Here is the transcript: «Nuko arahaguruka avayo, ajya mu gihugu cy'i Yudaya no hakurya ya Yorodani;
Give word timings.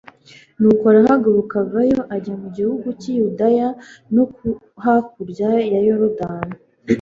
«Nuko 0.59 0.83
arahaguruka 0.91 1.55
avayo, 1.65 1.99
ajya 2.15 2.33
mu 2.41 2.47
gihugu 2.57 2.87
cy'i 3.01 3.13
Yudaya 3.19 3.69
no 4.13 4.23
hakurya 4.83 5.49
ya 5.71 5.79
Yorodani; 5.87 6.55